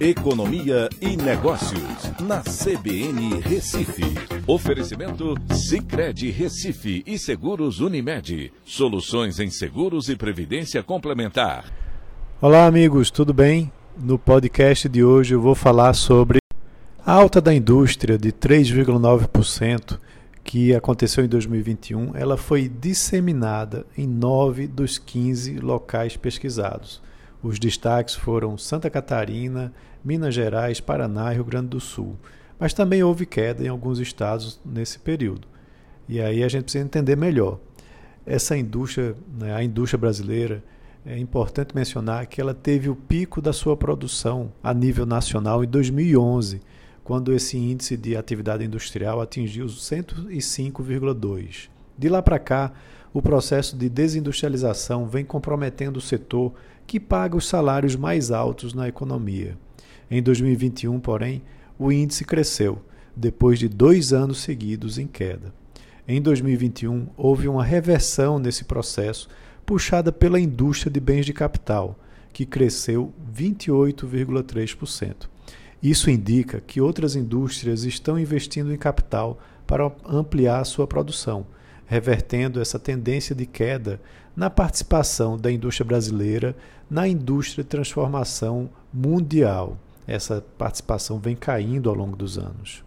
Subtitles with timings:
[0.00, 4.02] Economia e Negócios, na CBN Recife.
[4.46, 8.50] Oferecimento Cicred Recife e Seguros Unimed.
[8.64, 11.70] Soluções em seguros e previdência complementar.
[12.40, 13.70] Olá, amigos, tudo bem?
[13.94, 16.38] No podcast de hoje eu vou falar sobre
[17.04, 19.98] a alta da indústria de 3,9%
[20.42, 22.16] que aconteceu em 2021.
[22.16, 27.02] Ela foi disseminada em nove dos 15 locais pesquisados.
[27.42, 29.72] Os destaques foram Santa Catarina,
[30.04, 32.16] Minas Gerais, Paraná e Rio Grande do Sul.
[32.58, 35.48] Mas também houve queda em alguns estados nesse período.
[36.06, 37.58] E aí a gente precisa entender melhor.
[38.26, 40.62] Essa indústria, né, a indústria brasileira,
[41.04, 45.66] é importante mencionar que ela teve o pico da sua produção a nível nacional em
[45.66, 46.60] 2011,
[47.02, 51.70] quando esse índice de atividade industrial atingiu 105,2.
[51.96, 52.72] De lá para cá,
[53.12, 56.52] o processo de desindustrialização vem comprometendo o setor
[56.86, 59.58] que paga os salários mais altos na economia.
[60.10, 61.42] Em 2021, porém,
[61.78, 62.80] o índice cresceu,
[63.14, 65.52] depois de dois anos seguidos em queda.
[66.06, 69.28] Em 2021, houve uma reversão nesse processo,
[69.66, 71.98] puxada pela indústria de bens de capital,
[72.32, 75.28] que cresceu 28,3%.
[75.82, 81.46] Isso indica que outras indústrias estão investindo em capital para ampliar sua produção
[81.90, 84.00] revertendo essa tendência de queda
[84.36, 86.56] na participação da indústria brasileira
[86.88, 89.76] na indústria de transformação mundial.
[90.06, 92.84] Essa participação vem caindo ao longo dos anos.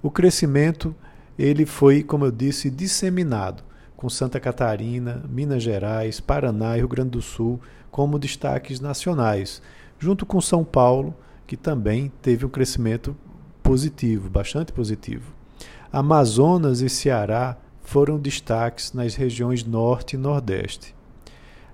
[0.00, 0.94] O crescimento
[1.36, 3.64] ele foi, como eu disse, disseminado,
[3.96, 9.60] com Santa Catarina, Minas Gerais, Paraná e Rio Grande do Sul como destaques nacionais,
[9.98, 11.12] junto com São Paulo,
[11.44, 13.16] que também teve um crescimento
[13.64, 15.32] positivo, bastante positivo.
[15.92, 17.56] Amazonas e Ceará
[17.88, 20.94] foram destaques nas regiões Norte e Nordeste.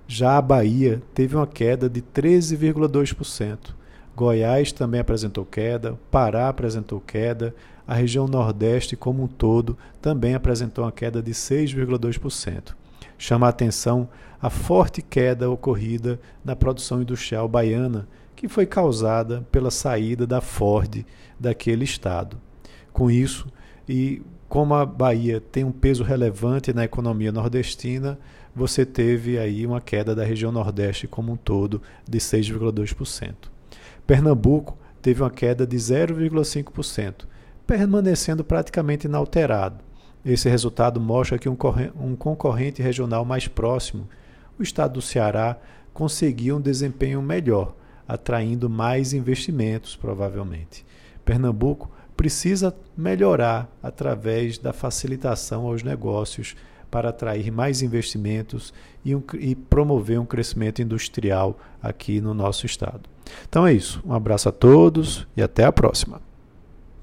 [0.07, 3.75] Já a Bahia teve uma queda de 13,2%.
[4.15, 7.53] Goiás também apresentou queda, Pará apresentou queda,
[7.85, 12.73] a região Nordeste como um todo também apresentou uma queda de 6,2%.
[13.17, 14.07] Chama a atenção
[14.41, 18.07] a forte queda ocorrida na produção industrial baiana,
[18.37, 21.05] que foi causada pela saída da Ford
[21.37, 22.39] daquele estado.
[22.93, 23.49] Com isso,
[23.87, 28.17] e como a Bahia tem um peso relevante na economia nordestina,
[28.55, 33.33] você teve aí uma queda da região Nordeste como um todo de 6,2%.
[34.07, 37.25] Pernambuco teve uma queda de 0,5%,
[37.67, 39.83] permanecendo praticamente inalterado.
[40.25, 41.55] Esse resultado mostra que um,
[42.15, 44.07] concorrente regional mais próximo,
[44.57, 45.57] o estado do Ceará,
[45.93, 47.75] conseguiu um desempenho melhor,
[48.07, 50.85] atraindo mais investimentos, provavelmente.
[51.23, 56.55] Pernambuco precisa melhorar através da facilitação aos negócios
[56.89, 63.01] para atrair mais investimentos e, um, e, promover um crescimento industrial aqui no nosso estado.
[63.47, 64.01] Então é isso.
[64.05, 66.24] Um abraço a todos e até a próxima.